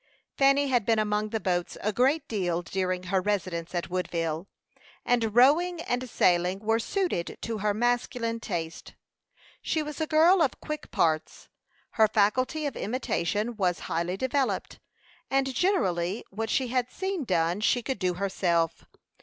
[0.35, 4.47] Fanny had been among the boats a great deal during her residence at Woodville,
[5.05, 8.95] and rowing and sailing were suited to her masculine taste.
[9.61, 11.49] She was a girl of quick parts;
[11.91, 14.79] her faculty of imitation was highly developed,
[15.29, 18.85] and generally what she had seen done she could do herself.